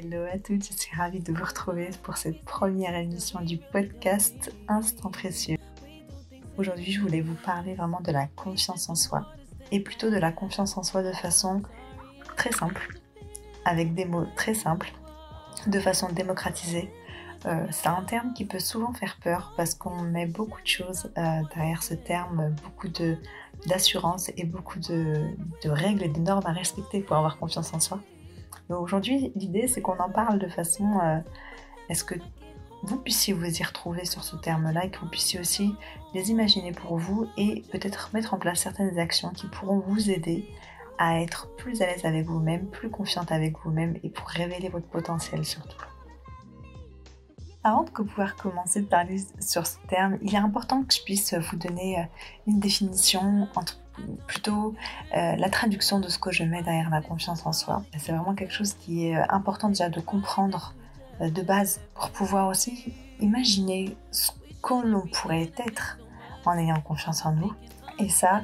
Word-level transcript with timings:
Hello 0.00 0.26
à 0.32 0.38
toutes, 0.38 0.64
je 0.64 0.78
suis 0.78 0.94
ravie 0.94 1.18
de 1.18 1.32
vous 1.32 1.44
retrouver 1.44 1.90
pour 2.04 2.16
cette 2.18 2.44
première 2.44 2.94
émission 2.94 3.40
du 3.40 3.58
podcast 3.58 4.54
Instant 4.68 5.10
Précieux. 5.10 5.56
Aujourd'hui, 6.56 6.92
je 6.92 7.00
voulais 7.00 7.20
vous 7.20 7.34
parler 7.34 7.74
vraiment 7.74 8.00
de 8.00 8.12
la 8.12 8.28
confiance 8.28 8.88
en 8.88 8.94
soi 8.94 9.26
et 9.72 9.80
plutôt 9.80 10.08
de 10.08 10.16
la 10.16 10.30
confiance 10.30 10.76
en 10.76 10.84
soi 10.84 11.02
de 11.02 11.10
façon 11.10 11.62
très 12.36 12.52
simple, 12.52 13.00
avec 13.64 13.92
des 13.94 14.04
mots 14.04 14.26
très 14.36 14.54
simples, 14.54 14.92
de 15.66 15.80
façon 15.80 16.12
démocratisée. 16.12 16.92
Euh, 17.46 17.66
c'est 17.72 17.88
un 17.88 18.04
terme 18.04 18.34
qui 18.34 18.44
peut 18.44 18.60
souvent 18.60 18.92
faire 18.92 19.18
peur 19.20 19.52
parce 19.56 19.74
qu'on 19.74 20.02
met 20.02 20.26
beaucoup 20.26 20.62
de 20.62 20.68
choses 20.68 21.10
euh, 21.18 21.40
derrière 21.56 21.82
ce 21.82 21.94
terme, 21.94 22.54
beaucoup 22.62 22.86
de, 22.86 23.16
d'assurance 23.66 24.30
et 24.36 24.44
beaucoup 24.44 24.78
de, 24.78 25.26
de 25.64 25.70
règles 25.70 26.04
et 26.04 26.08
de 26.08 26.20
normes 26.20 26.46
à 26.46 26.52
respecter 26.52 27.00
pour 27.00 27.16
avoir 27.16 27.36
confiance 27.36 27.74
en 27.74 27.80
soi. 27.80 27.98
Aujourd'hui, 28.70 29.32
l'idée, 29.34 29.66
c'est 29.66 29.80
qu'on 29.80 29.98
en 29.98 30.10
parle 30.10 30.38
de 30.38 30.48
façon 30.48 30.98
euh, 31.02 31.18
est-ce 31.88 32.04
que 32.04 32.14
vous 32.82 32.98
puissiez 32.98 33.32
vous 33.32 33.60
y 33.60 33.62
retrouver 33.62 34.04
sur 34.04 34.22
ce 34.22 34.36
terme-là 34.36 34.84
et 34.84 34.90
que 34.90 34.98
vous 35.00 35.08
puissiez 35.08 35.40
aussi 35.40 35.74
les 36.14 36.30
imaginer 36.30 36.72
pour 36.72 36.96
vous 36.96 37.26
et 37.36 37.62
peut-être 37.72 38.10
mettre 38.12 38.34
en 38.34 38.38
place 38.38 38.60
certaines 38.60 38.98
actions 38.98 39.30
qui 39.30 39.46
pourront 39.46 39.80
vous 39.80 40.10
aider 40.10 40.48
à 40.98 41.20
être 41.20 41.48
plus 41.56 41.80
à 41.80 41.86
l'aise 41.86 42.04
avec 42.04 42.26
vous-même, 42.26 42.66
plus 42.66 42.90
confiante 42.90 43.32
avec 43.32 43.56
vous-même 43.64 43.96
et 44.02 44.10
pour 44.10 44.28
révéler 44.28 44.68
votre 44.68 44.86
potentiel 44.86 45.44
surtout. 45.44 45.84
Avant 47.64 47.82
de 47.82 47.90
pouvoir 47.90 48.36
commencer 48.36 48.82
de 48.82 48.86
parler 48.86 49.18
sur 49.40 49.66
ce 49.66 49.78
terme, 49.88 50.18
il 50.22 50.34
est 50.34 50.38
important 50.38 50.84
que 50.84 50.94
je 50.94 51.02
puisse 51.02 51.34
vous 51.34 51.56
donner 51.56 51.98
euh, 51.98 52.04
une 52.46 52.60
définition 52.60 53.48
entre 53.56 53.80
plutôt 54.26 54.74
euh, 55.16 55.36
la 55.36 55.50
traduction 55.50 56.00
de 56.00 56.08
ce 56.08 56.18
que 56.18 56.30
je 56.30 56.44
mets 56.44 56.62
derrière 56.62 56.90
la 56.90 57.00
confiance 57.00 57.46
en 57.46 57.52
soi. 57.52 57.82
C'est 57.96 58.12
vraiment 58.12 58.34
quelque 58.34 58.52
chose 58.52 58.74
qui 58.74 59.06
est 59.06 59.16
euh, 59.16 59.24
important 59.28 59.68
déjà 59.68 59.88
de 59.88 60.00
comprendre 60.00 60.74
euh, 61.20 61.30
de 61.30 61.42
base 61.42 61.80
pour 61.94 62.10
pouvoir 62.10 62.48
aussi 62.48 62.92
imaginer 63.20 63.96
ce 64.10 64.30
que 64.62 64.86
l'on 64.86 65.06
pourrait 65.06 65.50
être 65.66 65.98
en 66.44 66.56
ayant 66.56 66.80
confiance 66.80 67.24
en 67.26 67.32
nous. 67.32 67.52
Et 68.00 68.08
ça, 68.08 68.42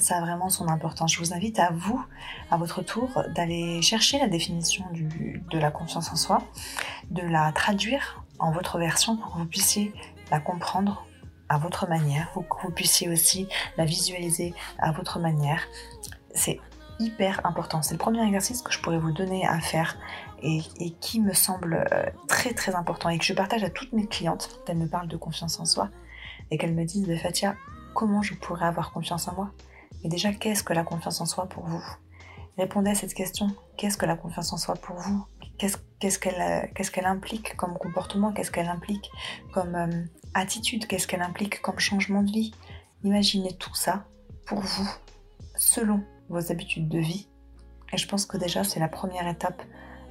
ça 0.00 0.16
a 0.16 0.20
vraiment 0.20 0.48
son 0.48 0.66
importance. 0.66 1.12
Je 1.12 1.20
vous 1.20 1.32
invite 1.32 1.60
à 1.60 1.70
vous, 1.70 2.04
à 2.50 2.56
votre 2.56 2.82
tour, 2.82 3.22
d'aller 3.36 3.80
chercher 3.82 4.18
la 4.18 4.26
définition 4.26 4.84
de 4.92 5.58
la 5.60 5.70
confiance 5.70 6.10
en 6.10 6.16
soi, 6.16 6.42
de 7.08 7.22
la 7.22 7.52
traduire 7.52 8.24
en 8.40 8.50
votre 8.50 8.78
version 8.78 9.16
pour 9.16 9.32
que 9.32 9.38
vous 9.38 9.46
puissiez 9.46 9.94
la 10.32 10.40
comprendre 10.40 11.06
à 11.50 11.58
votre 11.58 11.88
manière, 11.88 12.32
que 12.32 12.62
vous 12.62 12.70
puissiez 12.70 13.08
aussi 13.08 13.48
la 13.76 13.84
visualiser 13.84 14.54
à 14.78 14.92
votre 14.92 15.18
manière. 15.18 15.60
C'est 16.32 16.60
hyper 17.00 17.44
important. 17.44 17.82
C'est 17.82 17.94
le 17.94 17.98
premier 17.98 18.24
exercice 18.24 18.62
que 18.62 18.72
je 18.72 18.80
pourrais 18.80 19.00
vous 19.00 19.10
donner 19.10 19.44
à 19.46 19.58
faire 19.58 19.98
et, 20.42 20.62
qui 21.00 21.20
me 21.20 21.34
semble 21.34 21.86
euh, 21.92 22.06
très 22.28 22.54
très 22.54 22.74
important 22.76 23.08
et 23.08 23.18
que 23.18 23.24
je 23.24 23.34
partage 23.34 23.64
à 23.64 23.70
toutes 23.70 23.92
mes 23.92 24.06
clientes 24.06 24.48
quand 24.52 24.72
elles 24.72 24.78
me 24.78 24.86
parlent 24.86 25.08
de 25.08 25.16
confiance 25.16 25.58
en 25.58 25.64
soi 25.64 25.90
et 26.52 26.56
qu'elles 26.56 26.74
me 26.74 26.84
disent, 26.84 27.12
Fatia, 27.20 27.56
comment 27.94 28.22
je 28.22 28.34
pourrais 28.34 28.66
avoir 28.66 28.92
confiance 28.92 29.26
en 29.26 29.34
moi? 29.34 29.50
Mais 30.02 30.08
déjà, 30.08 30.32
qu'est-ce 30.32 30.62
que 30.62 30.72
la 30.72 30.84
confiance 30.84 31.20
en 31.20 31.26
soi 31.26 31.46
pour 31.46 31.64
vous? 31.66 31.82
Répondez 32.58 32.90
à 32.90 32.94
cette 32.94 33.14
question. 33.14 33.48
Qu'est-ce 33.76 33.98
que 33.98 34.06
la 34.06 34.16
confiance 34.16 34.52
en 34.52 34.56
soi 34.56 34.76
pour 34.76 34.96
vous? 34.96 35.24
Qu'est-ce 35.58 36.18
qu'elle 36.18 36.70
qu'est-ce 36.74 36.90
qu'elle 36.90 37.06
implique 37.06 37.56
comme 37.56 37.76
comportement? 37.76 38.32
Qu'est-ce 38.32 38.50
qu'elle 38.50 38.68
implique 38.68 39.10
comme 39.52 39.74
euh, 39.74 40.04
attitude, 40.34 40.86
qu'est-ce 40.86 41.06
qu'elle 41.06 41.22
implique 41.22 41.60
comme 41.62 41.78
changement 41.78 42.22
de 42.22 42.30
vie. 42.30 42.52
Imaginez 43.04 43.56
tout 43.56 43.74
ça 43.74 44.04
pour 44.46 44.60
vous, 44.60 44.88
selon 45.56 46.02
vos 46.28 46.52
habitudes 46.52 46.88
de 46.88 46.98
vie. 46.98 47.28
Et 47.92 47.96
je 47.96 48.06
pense 48.06 48.26
que 48.26 48.36
déjà 48.36 48.64
c'est 48.64 48.80
la 48.80 48.88
première 48.88 49.26
étape 49.26 49.62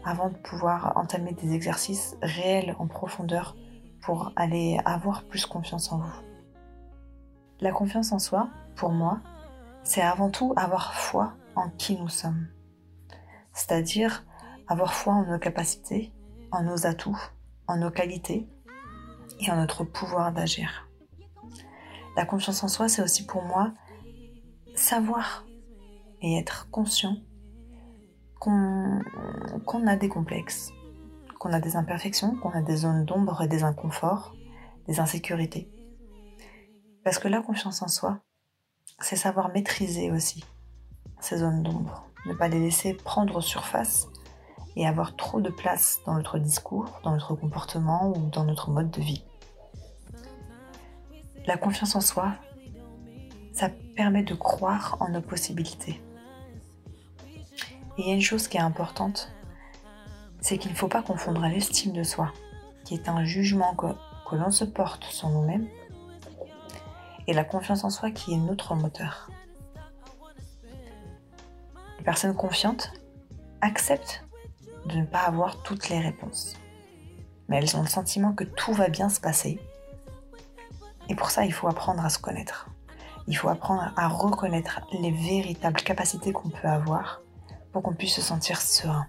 avant 0.04 0.30
de 0.30 0.36
pouvoir 0.36 0.98
entamer 0.98 1.34
des 1.34 1.54
exercices 1.54 2.18
réels 2.22 2.76
en 2.80 2.88
profondeur 2.88 3.56
pour 4.02 4.32
aller 4.36 4.80
avoir 4.86 5.24
plus 5.24 5.46
confiance 5.46 5.92
en 5.92 6.00
vous. 6.00 6.22
La 7.60 7.72
confiance 7.72 8.12
en 8.12 8.20
soi, 8.20 8.50
pour 8.76 8.92
moi, 8.92 9.20
c'est 9.84 10.02
avant 10.02 10.30
tout 10.30 10.54
avoir 10.56 10.94
foi 10.94 11.34
en 11.56 11.70
qui 11.70 11.98
nous 11.98 12.08
sommes. 12.08 12.48
C'est-à-dire 13.54 14.26
avoir 14.68 14.94
foi 14.94 15.14
en 15.14 15.26
nos 15.26 15.40
capacités, 15.40 16.14
en 16.52 16.64
nos 16.64 16.86
atouts, 16.86 17.20
en 17.68 17.78
nos 17.78 17.92
qualités, 17.92 18.48
et 19.40 19.52
en 19.52 19.56
notre 19.56 19.84
pouvoir 19.84 20.32
d'agir. 20.32 20.88
La 22.16 22.26
confiance 22.26 22.64
en 22.64 22.68
soi, 22.68 22.90
c'est 22.90 23.02
aussi 23.02 23.26
pour 23.26 23.44
moi 23.44 23.74
savoir 24.76 25.46
et 26.22 26.38
être 26.38 26.70
conscient 26.70 27.18
qu'on 28.40 29.02
a 29.88 29.96
des 29.96 30.10
complexes, 30.10 30.72
qu'on 31.40 31.54
a 31.54 31.60
des 31.60 31.76
imperfections, 31.76 32.36
qu'on 32.38 32.52
a 32.52 32.62
des 32.62 32.78
zones 32.78 33.06
d'ombre 33.06 33.42
et 33.42 33.48
des 33.48 33.64
inconforts, 33.64 34.34
des 34.88 35.00
insécurités. 35.00 35.70
Parce 37.04 37.20
que 37.20 37.28
la 37.28 37.42
confiance 37.42 37.82
en 37.82 37.88
soi, 37.88 38.20
c'est 39.00 39.16
savoir 39.16 39.50
maîtriser 39.50 40.12
aussi 40.12 40.44
ces 41.20 41.38
zones 41.38 41.64
d'ombre, 41.64 42.06
ne 42.26 42.34
pas 42.34 42.48
les 42.48 42.60
laisser 42.60 42.94
prendre 42.94 43.42
surface 43.42 44.08
et 44.76 44.88
avoir 44.88 45.16
trop 45.16 45.42
de 45.42 45.50
place 45.50 46.00
dans 46.06 46.14
notre 46.14 46.40
discours, 46.40 47.00
dans 47.04 47.12
notre 47.12 47.36
comportement 47.36 48.14
ou 48.16 48.30
dans 48.30 48.46
notre 48.46 48.70
mode 48.70 48.92
de 48.92 49.02
vie. 49.02 49.24
La 51.46 51.58
confiance 51.58 51.96
en 51.96 52.02
soi, 52.02 52.34
ça 53.54 53.70
permet 53.96 54.24
de 54.24 54.36
croire 54.36 54.98
en 55.00 55.10
nos 55.10 55.22
possibilités. 55.22 56.02
Et 57.98 58.04
il 58.04 58.08
y 58.08 58.12
a 58.12 58.14
une 58.14 58.22
chose 58.22 58.48
qui 58.48 58.58
est 58.58 58.62
importante, 58.62 59.32
c'est 60.42 60.58
qu'il 60.58 60.72
ne 60.72 60.76
faut 60.78 60.88
pas 60.88 61.02
confondre 61.02 61.46
l'estime 61.46 61.92
de 61.92 62.04
soi, 62.04 62.32
qui 62.86 62.94
est 62.94 63.10
un 63.10 63.24
jugement 63.24 63.76
que, 63.76 63.88
l'on 64.36 64.52
se 64.52 64.64
porte 64.64 65.06
sur 65.06 65.30
nous-mêmes, 65.30 65.68
et 67.26 67.34
la 67.34 67.44
confiance 67.44 67.84
en 67.84 67.90
soi 67.90 68.12
qui 68.12 68.34
est 68.34 68.38
notre 68.38 68.76
moteur. 68.76 69.30
Les 71.98 72.04
personnes 72.04 72.36
confiantes 72.36 72.94
acceptent 73.62 74.24
de 74.86 74.98
ne 74.98 75.06
pas 75.06 75.22
avoir 75.22 75.62
toutes 75.64 75.90
les 75.90 76.00
réponses, 76.00 76.56
mais 77.48 77.58
elles 77.58 77.76
ont 77.76 77.82
le 77.82 77.88
sentiment 77.88 78.34
que 78.34 78.44
tout 78.44 78.74
va 78.74 78.88
bien 78.90 79.10
se 79.10 79.20
passer 79.20 79.60
et 81.10 81.16
pour 81.16 81.32
ça, 81.32 81.44
il 81.44 81.52
faut 81.52 81.68
apprendre 81.68 82.06
à 82.06 82.10
se 82.10 82.20
connaître. 82.20 82.70
Il 83.28 83.36
faut 83.36 83.50
apprendre 83.50 83.92
à 83.98 84.08
reconnaître 84.08 84.82
les 84.94 85.12
véritables 85.12 85.82
capacités 85.82 86.32
qu'on 86.32 86.50
peut 86.50 86.68
avoir 86.68 87.22
pour 87.72 87.84
qu'on 87.84 87.94
puisse 87.94 88.16
se 88.16 88.22
sentir 88.22 88.62
serein. 88.62 89.08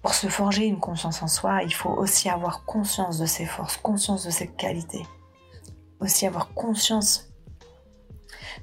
Pour 0.00 0.14
se 0.14 0.28
forger 0.28 0.66
une 0.66 0.80
confiance 0.80 1.22
en 1.22 1.28
soi, 1.28 1.62
il 1.62 1.74
faut 1.74 1.90
aussi 1.90 2.28
avoir 2.28 2.64
conscience 2.64 3.18
de 3.18 3.26
ses 3.26 3.46
forces, 3.46 3.76
conscience 3.78 4.24
de 4.24 4.30
ses 4.30 4.48
qualités. 4.48 5.06
Aussi 6.00 6.26
avoir 6.26 6.52
conscience 6.52 7.30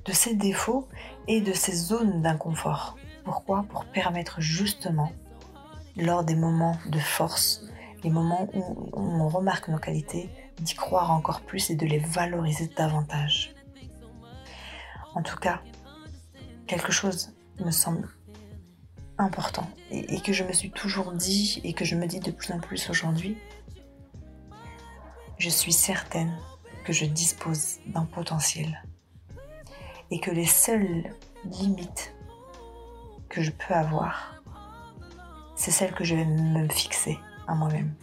de 0.06 0.12
ses 0.12 0.36
défauts 0.36 0.88
et 1.28 1.42
de 1.42 1.54
ses 1.54 1.74
zones 1.74 2.22
d'inconfort. 2.22 2.96
Pourquoi? 3.24 3.66
Pour 3.70 3.86
permettre 3.86 4.40
justement, 4.40 5.12
lors 5.98 6.24
des 6.24 6.36
moments 6.36 6.78
de 6.88 7.00
force, 7.00 7.64
les 8.04 8.10
moments 8.10 8.48
où 8.54 8.90
on 8.94 9.28
remarque 9.28 9.68
nos 9.68 9.78
qualités, 9.78 10.30
d'y 10.58 10.74
croire 10.74 11.12
encore 11.12 11.42
plus 11.42 11.70
et 11.70 11.76
de 11.76 11.86
les 11.86 12.00
valoriser 12.00 12.68
davantage. 12.68 13.54
En 15.16 15.22
tout 15.22 15.38
cas, 15.38 15.62
quelque 16.68 16.92
chose 16.92 17.34
me 17.60 17.72
semble 17.72 18.10
important 19.18 19.70
et, 19.92 20.20
que 20.22 20.34
je 20.34 20.44
me 20.44 20.54
suis 20.54 20.72
toujours 20.72 21.12
dit 21.12 21.62
et 21.64 21.74
que 21.74 21.86
je 21.86 21.96
me 21.96 22.08
dis 22.08 22.20
de 22.20 22.32
plus 22.32 22.52
en 22.52 22.60
plus 22.60 22.90
aujourd'hui. 22.90 23.38
Je 25.38 25.50
suis 25.50 25.74
certaine 25.74 26.36
que 26.86 26.94
je 26.94 27.06
dispose 27.06 27.80
d'un 27.88 28.06
potentiel 28.06 28.84
et 30.10 30.20
que 30.20 30.32
les 30.32 30.46
seules 30.46 31.04
limites 31.46 32.16
que 33.30 33.42
je 33.42 33.52
peux 33.52 33.74
avoir, 33.74 34.42
c'est 35.56 35.72
celles 35.72 35.94
que 35.94 36.04
je 36.04 36.16
vais 36.16 36.26
me 36.26 36.68
fixer 36.70 37.18
moi-même. 37.56 37.94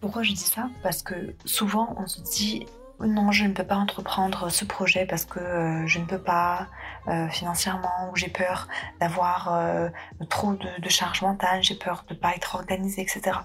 Pourquoi 0.00 0.22
je 0.22 0.32
dis 0.32 0.36
ça? 0.36 0.68
Parce 0.82 1.02
que 1.02 1.34
souvent 1.44 1.94
on 1.98 2.06
se 2.06 2.20
dit 2.20 2.66
non, 3.00 3.32
je 3.32 3.44
ne 3.44 3.52
peux 3.52 3.64
pas 3.64 3.76
entreprendre 3.76 4.50
ce 4.50 4.64
projet 4.64 5.04
parce 5.06 5.24
que 5.24 5.40
euh, 5.40 5.86
je 5.86 5.98
ne 5.98 6.04
peux 6.04 6.20
pas 6.20 6.68
euh, 7.08 7.28
financièrement 7.28 8.10
ou 8.10 8.16
j'ai 8.16 8.28
peur 8.28 8.68
d'avoir 9.00 9.52
euh, 9.52 9.88
trop 10.30 10.54
de, 10.54 10.80
de 10.80 10.88
charge 10.88 11.22
mentale, 11.22 11.62
j'ai 11.62 11.74
peur 11.74 12.04
de 12.08 12.14
ne 12.14 12.18
pas 12.18 12.34
être 12.34 12.54
organisée, 12.54 13.02
etc. 13.02 13.38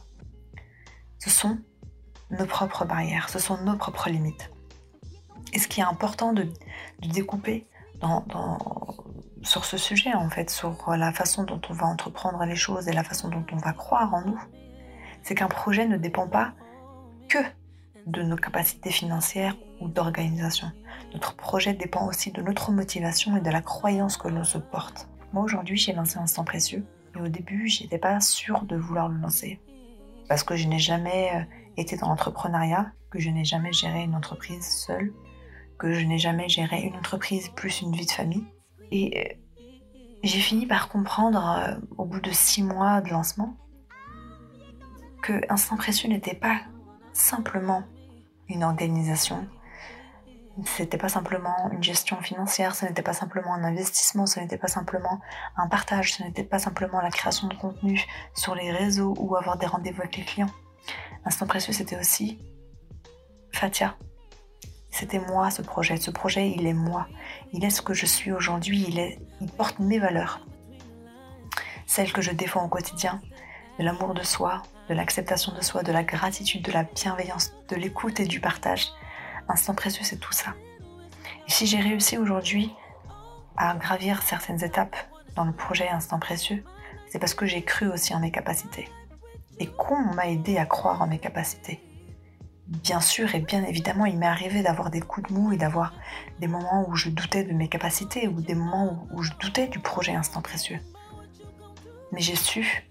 Ce 1.18 1.30
sont 1.30 1.57
nos 2.31 2.45
propres 2.45 2.86
barrières, 2.86 3.30
ce 3.30 3.39
sont 3.39 3.57
nos 3.63 3.75
propres 3.75 4.10
limites. 4.10 4.51
Et 5.54 5.60
ce 5.60 5.68
qui 5.68 5.81
est 5.81 5.83
important 5.86 6.31
de, 6.31 6.48
découper 7.01 7.65
sur 9.42 9.65
ce 9.65 9.77
sujet, 9.77 10.13
en 10.13 10.30
fait, 10.30 10.50
sur 10.50 10.92
la 10.92 11.12
façon 11.12 11.44
dont 11.44 11.60
on 11.69 11.74
va 11.74 11.88
entreprendre 11.88 12.44
les 12.45 12.56
choses 12.56 12.88
et 12.88 12.94
la 12.94 13.04
façon 13.04 13.30
dont 13.30 13.45
on 13.51 13.57
va 13.57 13.74
croire 13.74 14.13
en 14.13 14.22
nous, 14.22 14.39
c'est 15.24 15.36
qu'un 15.36 15.48
projet 15.48 15.88
ne 15.88 15.98
dépend 15.98 16.27
pas 16.27 16.54
que 17.27 17.38
de 18.06 18.24
nos 18.24 18.36
capacités 18.36 18.92
financières 18.92 19.56
ou 19.80 19.88
d'organisation. 19.88 20.71
Notre 21.13 21.36
projet 21.36 21.74
dépend 21.74 22.07
aussi 22.07 22.31
de 22.31 22.42
notre 22.42 22.71
motivation 22.71 23.38
et 23.38 23.42
de 23.42 23.50
la 23.50 23.62
croyance 23.62 24.18
que 24.18 24.27
l'on 24.27 24.44
se 24.44 24.57
porte. 24.57 25.07
Moi 25.33 25.44
aujourd'hui 25.44 25.77
j'ai 25.77 25.94
lancé 25.94 26.18
Instant 26.18 26.44
Précieux 26.44 26.86
et 27.16 27.18
Et 27.18 27.21
au 27.21 27.27
début, 27.27 27.68
j'étais 27.68 27.98
pas 27.98 28.19
sûre 28.19 28.63
de 28.63 28.75
vouloir 28.75 29.10
le 29.10 29.18
lancer. 29.18 29.60
Parce 30.27 30.44
que 30.44 30.56
je 30.56 30.68
n'ai 30.68 30.80
jamais 30.80 31.31
euh, 31.36 31.42
été 31.77 31.98
dans 31.98 32.10
l'entrepreneuriat, 32.10 32.92
que 33.10 33.19
je 33.19 33.30
n'ai 33.30 33.45
jamais 33.45 33.74
géré 33.74 34.04
une 34.04 34.15
entreprise 34.15 34.65
seule, 34.65 35.13
que 35.77 35.92
je 35.94 36.06
n'ai 36.06 36.19
jamais 36.19 36.50
géré 36.50 36.81
une 36.81 36.95
entreprise 36.95 37.50
plus 37.50 37.81
une 37.81 37.95
vie 37.95 38.06
de 38.06 38.12
famille. 38.12 38.45
Et 38.92 39.19
euh, 39.19 39.33
j'ai 40.24 40.39
fini 40.39 40.68
par 40.68 40.89
comprendre 40.89 41.44
euh, 41.48 41.75
au 41.98 42.06
bout 42.06 42.22
de 42.22 42.31
six 42.31 42.62
mois 42.62 43.01
de 43.01 43.10
lancement 43.10 43.57
que 45.30 45.54
Instant 45.54 45.78
Précieux 45.78 46.10
n'était 46.10 46.34
pas 46.34 46.62
simplement 47.14 47.84
une 48.48 48.64
organisation, 48.64 49.48
ce 50.66 50.81
n'était 50.81 50.98
pas 50.98 51.08
simplement 51.08 51.70
une 51.72 51.84
gestion 51.84 52.20
financière, 52.20 52.74
ce 52.74 52.86
n'était 52.86 53.04
pas 53.04 53.14
simplement 53.14 53.54
un 53.54 53.64
investissement, 53.64 54.26
ce 54.26 54.40
n'était 54.40 54.58
pas 54.58 54.68
simplement 54.68 55.22
un 55.56 55.68
partage, 55.68 56.14
ce 56.14 56.24
n'était 56.24 56.44
pas 56.44 56.58
simplement 56.58 57.00
la 57.00 57.12
création 57.12 57.48
de 57.48 57.54
contenu 57.54 58.04
sur 58.34 58.56
les 58.56 58.72
réseaux 58.72 59.14
ou 59.20 59.36
avoir 59.36 59.60
des 59.60 59.68
rendez-vous 59.68 60.02
avec 60.02 60.18
les 60.18 60.24
clients. 60.24 60.50
Instant 61.26 61.46
précieux, 61.46 61.74
c'était 61.74 62.00
aussi 62.00 62.40
Fatia. 63.52 63.96
C'était 64.90 65.20
moi 65.20 65.52
ce 65.52 65.62
projet. 65.62 65.98
Ce 65.98 66.10
projet, 66.10 66.50
il 66.50 66.66
est 66.66 66.74
moi. 66.74 67.08
Il 67.54 67.64
est 67.64 67.70
ce 67.70 67.84
que 67.84 67.94
je 67.94 68.08
suis 68.08 68.32
aujourd'hui. 68.32 68.84
Il, 68.88 68.98
est, 68.98 69.20
porte 69.58 69.78
mes 69.78 70.00
valeurs. 70.00 70.40
Celles 71.86 72.12
que 72.12 72.24
je 72.24 72.32
défends 72.32 72.66
au 72.66 72.70
quotidien. 72.70 73.22
L'amour 73.78 74.16
de 74.16 74.24
soi, 74.24 74.64
de 74.89 74.95
l'acceptation 74.95 75.53
de 75.53 75.62
soi, 75.62 75.83
de 75.83 75.91
la 75.91 76.03
gratitude, 76.03 76.63
de 76.63 76.71
la 76.71 76.83
bienveillance, 76.83 77.53
de 77.69 77.75
l'écoute 77.75 78.19
et 78.19 78.25
du 78.25 78.39
partage. 78.39 78.88
Instant 79.47 79.75
précieux, 79.75 80.03
c'est 80.03 80.19
tout 80.19 80.33
ça. 80.33 80.56
Et 81.47 81.51
si 81.51 81.68
j'ai 81.68 81.80
réussi 81.80 82.18
aujourd'hui 82.18 82.74
à 83.56 83.75
gravir 83.75 84.24
certaines 84.24 84.63
étapes 84.63 84.97
dans 85.36 85.45
le 85.45 85.53
projet 85.53 85.88
Instant 85.88 86.19
précieux, 86.19 86.63
c'est 87.07 87.19
parce 87.19 87.36
que 87.36 87.45
j'ai 87.45 87.62
cru 87.62 87.88
aussi 87.88 88.15
en 88.15 88.19
mes 88.19 88.31
capacités. 88.31 88.89
Et 89.59 89.68
qu'on 89.68 90.00
m'a 90.15 90.27
aidé 90.27 90.57
à 90.57 90.65
croire 90.65 91.01
en 91.01 91.07
mes 91.07 91.19
capacités. 91.19 91.81
Bien 92.68 93.01
sûr 93.01 93.33
et 93.36 93.39
bien 93.39 93.63
évidemment, 93.63 94.06
il 94.06 94.18
m'est 94.18 94.27
arrivé 94.27 94.63
d'avoir 94.63 94.89
des 94.89 95.01
coups 95.01 95.30
de 95.30 95.33
mou 95.33 95.51
et 95.51 95.57
d'avoir 95.57 95.94
des 96.39 96.47
moments 96.47 96.88
où 96.88 96.95
je 96.95 97.09
doutais 97.09 97.44
de 97.44 97.53
mes 97.53 97.68
capacités 97.68 98.27
ou 98.27 98.41
des 98.41 98.56
moments 98.56 99.07
où, 99.12 99.21
je 99.21 99.33
doutais 99.39 99.68
du 99.68 99.80
projet 99.80 100.13
Instant 100.13 100.41
précieux. 100.41 100.80
Mais 102.12 102.21
j'ai 102.21 102.36
su 102.36 102.88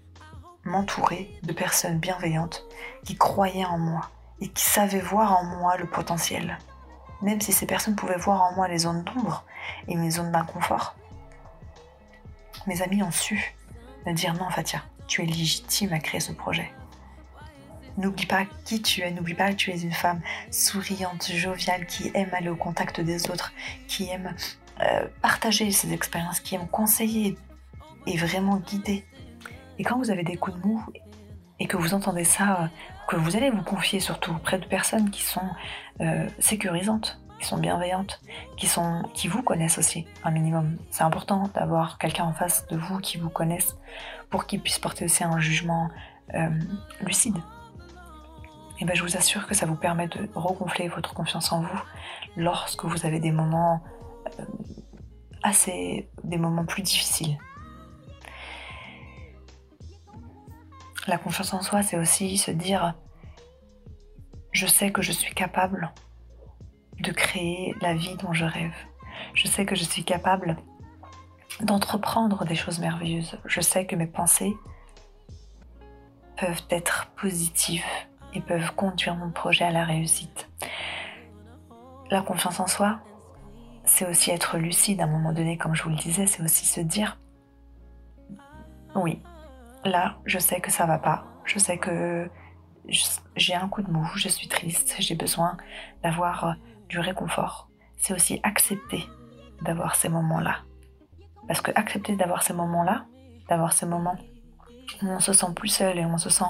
m'entourer 0.69 1.29
de 1.43 1.51
personnes 1.51 1.99
bienveillantes 1.99 2.63
qui 3.03 3.15
croyaient 3.15 3.65
en 3.65 3.77
moi 3.77 4.09
et 4.39 4.47
qui 4.47 4.63
savaient 4.63 5.01
voir 5.01 5.37
en 5.37 5.43
moi 5.43 5.77
le 5.77 5.85
potentiel. 5.85 6.57
Même 7.21 7.41
si 7.41 7.51
ces 7.51 7.65
personnes 7.65 7.95
pouvaient 7.95 8.17
voir 8.17 8.41
en 8.41 8.55
moi 8.55 8.67
les 8.67 8.79
zones 8.79 9.03
d'ombre 9.03 9.43
et 9.87 9.95
mes 9.95 10.11
zones 10.11 10.31
d'inconfort. 10.31 10.95
Mes 12.67 12.81
amis 12.81 13.03
ont 13.03 13.11
su 13.11 13.55
me 14.05 14.13
dire 14.13 14.33
non 14.35 14.49
Fatia, 14.49 14.83
tu 15.07 15.23
es 15.23 15.25
légitime 15.25 15.91
à 15.91 15.99
créer 15.99 16.21
ce 16.21 16.31
projet. 16.31 16.71
N'oublie 17.97 18.27
pas 18.27 18.45
qui 18.63 18.81
tu 18.81 19.01
es, 19.01 19.11
n'oublie 19.11 19.33
pas 19.33 19.49
que 19.49 19.55
tu 19.55 19.71
es 19.71 19.81
une 19.81 19.91
femme 19.91 20.21
souriante, 20.51 21.29
joviale, 21.33 21.85
qui 21.85 22.11
aime 22.13 22.29
aller 22.33 22.47
au 22.47 22.55
contact 22.55 23.01
des 23.01 23.29
autres, 23.29 23.51
qui 23.87 24.07
aime 24.07 24.33
euh, 24.81 25.05
partager 25.21 25.69
ses 25.71 25.91
expériences, 25.91 26.39
qui 26.39 26.55
aime 26.55 26.67
conseiller 26.67 27.37
et 28.05 28.15
vraiment 28.15 28.57
guider. 28.57 29.03
Et 29.79 29.83
quand 29.83 29.97
vous 29.97 30.11
avez 30.11 30.23
des 30.23 30.35
coups 30.35 30.57
de 30.57 30.67
mou 30.67 30.85
et 31.59 31.65
que 31.65 31.77
vous 31.77 31.93
entendez 31.93 32.25
ça 32.25 32.69
que 33.07 33.15
vous 33.15 33.35
allez 33.35 33.49
vous 33.49 33.63
confier 33.63 33.99
surtout 33.99 34.31
auprès 34.31 34.59
de 34.59 34.65
personnes 34.65 35.09
qui 35.09 35.23
sont 35.23 35.49
euh, 36.01 36.27
sécurisantes, 36.37 37.19
qui 37.39 37.47
sont 37.47 37.57
bienveillantes, 37.57 38.21
qui, 38.55 38.67
sont, 38.67 39.03
qui 39.13 39.27
vous 39.27 39.41
connaissent 39.41 39.79
aussi 39.79 40.05
un 40.23 40.31
minimum. 40.31 40.77
C'est 40.91 41.03
important 41.03 41.49
d'avoir 41.55 41.97
quelqu'un 41.97 42.25
en 42.25 42.33
face 42.33 42.67
de 42.67 42.77
vous 42.77 42.99
qui 42.99 43.17
vous 43.17 43.29
connaisse 43.29 43.77
pour 44.29 44.45
qu'il 44.45 44.61
puisse 44.61 44.77
porter 44.77 45.05
aussi 45.05 45.23
un 45.23 45.39
jugement 45.39 45.89
euh, 46.35 46.49
lucide. 47.01 47.37
Et 48.79 48.85
ben, 48.85 48.95
je 48.95 49.01
vous 49.01 49.17
assure 49.17 49.47
que 49.47 49.55
ça 49.55 49.65
vous 49.65 49.75
permet 49.75 50.07
de 50.07 50.29
regonfler 50.35 50.87
votre 50.87 51.13
confiance 51.13 51.51
en 51.51 51.61
vous 51.61 51.81
lorsque 52.37 52.85
vous 52.85 53.05
avez 53.05 53.19
des 53.19 53.31
moments 53.31 53.81
euh, 54.39 54.43
assez, 55.41 56.09
des 56.23 56.37
moments 56.37 56.65
plus 56.65 56.83
difficiles. 56.83 57.37
La 61.07 61.17
confiance 61.17 61.53
en 61.53 61.61
soi, 61.61 61.81
c'est 61.81 61.97
aussi 61.97 62.37
se 62.37 62.51
dire, 62.51 62.93
je 64.51 64.67
sais 64.67 64.91
que 64.91 65.01
je 65.01 65.11
suis 65.11 65.33
capable 65.33 65.91
de 66.99 67.11
créer 67.11 67.73
la 67.81 67.93
vie 67.93 68.15
dont 68.17 68.33
je 68.33 68.45
rêve. 68.45 68.75
Je 69.33 69.47
sais 69.47 69.65
que 69.65 69.75
je 69.75 69.83
suis 69.83 70.03
capable 70.03 70.57
d'entreprendre 71.61 72.45
des 72.45 72.55
choses 72.55 72.79
merveilleuses. 72.79 73.37
Je 73.45 73.61
sais 73.61 73.85
que 73.85 73.95
mes 73.95 74.07
pensées 74.07 74.55
peuvent 76.37 76.63
être 76.69 77.07
positives 77.15 77.83
et 78.33 78.41
peuvent 78.41 78.73
conduire 78.75 79.15
mon 79.15 79.31
projet 79.31 79.65
à 79.65 79.71
la 79.71 79.85
réussite. 79.85 80.49
La 82.11 82.21
confiance 82.21 82.59
en 82.59 82.67
soi, 82.67 82.99
c'est 83.83 84.07
aussi 84.07 84.31
être 84.31 84.57
lucide 84.57 85.01
à 85.01 85.05
un 85.05 85.07
moment 85.07 85.33
donné, 85.33 85.57
comme 85.57 85.75
je 85.75 85.83
vous 85.83 85.89
le 85.89 85.95
disais, 85.95 86.27
c'est 86.27 86.43
aussi 86.43 86.65
se 86.65 86.81
dire, 86.81 87.17
oui, 88.95 89.21
là, 89.85 90.17
je 90.25 90.39
sais 90.39 90.61
que 90.61 90.71
ça 90.71 90.85
va 90.85 90.97
pas. 90.97 91.25
Je 91.45 91.59
sais 91.59 91.77
que 91.77 92.29
j'ai 93.35 93.55
un 93.55 93.67
coup 93.67 93.81
de 93.81 93.91
mou, 93.91 94.05
je 94.15 94.29
suis 94.29 94.47
triste, 94.47 94.95
j'ai 94.99 95.15
besoin 95.15 95.57
d'avoir 96.03 96.45
euh, 96.45 96.53
du 96.87 96.99
réconfort. 96.99 97.69
C'est 97.97 98.13
aussi 98.13 98.39
accepter 98.43 99.05
d'avoir 99.61 99.95
ces 99.95 100.09
moments-là. 100.09 100.57
Parce 101.47 101.61
que 101.61 101.71
accepter 101.75 102.15
d'avoir 102.15 102.43
ces 102.43 102.53
moments-là, 102.53 103.05
d'avoir 103.49 103.73
ces 103.73 103.85
moments 103.85 104.17
où 105.01 105.07
on 105.07 105.19
se 105.19 105.33
sent 105.33 105.53
plus 105.55 105.69
seul 105.69 105.97
et 105.97 106.05
où 106.05 106.09
on 106.09 106.17
se 106.17 106.29
sent 106.29 106.45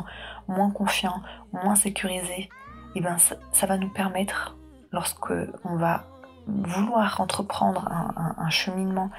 moins 0.47 0.71
confiant, 0.71 1.21
moins 1.51 1.75
sécurisé, 1.75 2.41
et 2.41 2.49
eh 2.95 3.01
ben 3.01 3.17
ça, 3.17 3.65
va 3.67 3.77
nous 3.77 3.89
permettre, 3.89 4.57
lorsque 4.91 5.31
on 5.63 5.75
va 5.75 6.05
vouloir 6.47 7.21
entreprendre 7.21 7.87
un, 7.87 8.49
cheminement 8.49 9.11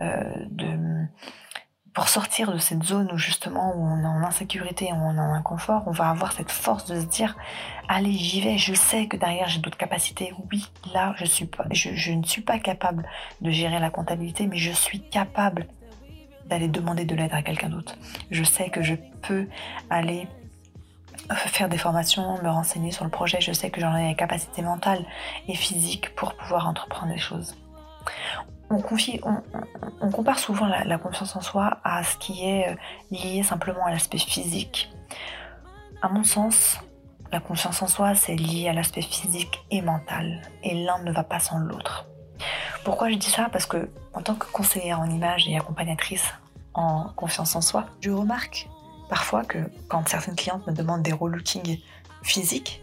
euh, 0.00 0.32
de 0.50 1.06
pour 1.98 2.08
sortir 2.08 2.52
de 2.52 2.58
cette 2.58 2.84
zone 2.84 3.10
où 3.12 3.18
justement 3.18 3.74
où 3.74 3.84
on 3.84 4.00
est 4.00 4.06
en 4.06 4.22
insécurité, 4.22 4.90
on 4.92 5.16
est 5.16 5.18
en 5.18 5.32
inconfort, 5.32 5.82
on 5.86 5.90
va 5.90 6.10
avoir 6.10 6.30
cette 6.30 6.52
force 6.52 6.84
de 6.84 7.00
se 7.00 7.06
dire 7.06 7.36
allez 7.88 8.12
j'y 8.12 8.40
vais, 8.40 8.56
je 8.56 8.72
sais 8.72 9.08
que 9.08 9.16
derrière 9.16 9.48
j'ai 9.48 9.58
d'autres 9.58 9.76
capacités. 9.76 10.32
Oui, 10.52 10.64
là 10.94 11.12
je, 11.16 11.24
suis 11.24 11.46
pas, 11.46 11.64
je, 11.72 12.12
ne 12.12 12.22
suis 12.22 12.42
pas 12.42 12.60
capable 12.60 13.04
de 13.40 13.50
gérer 13.50 13.80
la 13.80 13.90
comptabilité, 13.90 14.46
mais 14.46 14.58
je 14.58 14.70
suis 14.70 15.00
capable 15.00 15.66
d'aller 16.46 16.68
demander 16.68 17.04
de 17.04 17.16
l'aide 17.16 17.34
à 17.34 17.42
quelqu'un 17.42 17.68
d'autre. 17.68 17.96
Je 18.30 18.44
sais 18.44 18.70
que 18.70 18.80
je 18.80 18.94
peux 19.22 19.48
aller 19.90 20.28
faire 21.34 21.68
des 21.68 21.78
formations, 21.78 22.40
me 22.44 22.48
renseigner 22.48 22.92
sur 22.92 23.02
le 23.02 23.10
projet, 23.10 23.40
je 23.40 23.50
sais 23.50 23.70
que 23.70 23.80
j'en 23.80 23.96
ai 23.96 24.06
les 24.06 24.14
capacités 24.14 24.62
mentales 24.62 25.04
et 25.48 25.56
physiques 25.56 26.14
pour 26.14 26.34
pouvoir 26.34 26.68
entreprendre 26.68 27.12
des 27.12 27.18
choses 27.18 27.56
on, 28.70 30.10
compare 30.10 30.38
souvent 30.38 30.66
la, 30.66 30.98
confiance 30.98 31.34
en 31.36 31.40
soi 31.40 31.78
à 31.84 32.04
ce 32.04 32.16
qui 32.18 32.44
est 32.44 32.68
euh, 32.68 32.76
lié 33.10 33.42
simplement 33.42 33.84
à 33.86 33.90
l'aspect 33.90 34.18
physique. 34.18 34.90
À 36.02 36.08
mon 36.08 36.24
sens, 36.24 36.78
la 37.32 37.40
confiance 37.40 37.82
en 37.82 37.86
soi, 37.86 38.14
c'est 38.14 38.36
lié 38.36 38.68
à 38.68 38.72
l'aspect 38.72 39.02
physique 39.02 39.64
et 39.70 39.82
mental, 39.82 40.42
et 40.62 40.74
l'un 40.84 40.98
ne 41.02 41.12
va 41.12 41.24
pas 41.24 41.40
sans 41.40 41.58
l'autre. 41.58 42.06
Pourquoi 42.84 43.10
je 43.10 43.16
dis 43.16 43.30
ça? 43.30 43.48
Parce 43.50 43.66
que 43.66 43.90
en 44.14 44.22
tant 44.22 44.34
que 44.34 44.46
conseillère 44.46 45.00
en 45.00 45.10
image 45.10 45.48
et 45.48 45.56
accompagnatrice 45.56 46.26
en 46.74 47.08
confiance 47.16 47.56
en 47.56 47.60
soi, 47.60 47.86
je 48.00 48.10
remarque 48.10 48.68
parfois 49.08 49.44
que 49.44 49.58
quand 49.88 50.08
certaines 50.08 50.36
clientes 50.36 50.66
me 50.66 50.72
demandent 50.72 51.02
des 51.02 51.12
relookings 51.12 51.80
physiques, 52.22 52.82